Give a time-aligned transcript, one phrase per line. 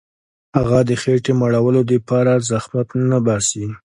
[0.57, 3.65] هغه د خېټي مړولو دپاره زحمت نه باسي.